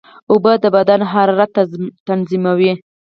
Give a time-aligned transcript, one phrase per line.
[0.31, 1.51] اوبه د بدن حرارت
[2.07, 2.71] تنظیموي.